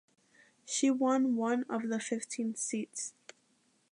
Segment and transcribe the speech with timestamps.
[0.65, 3.13] She won one of the fifteen seats.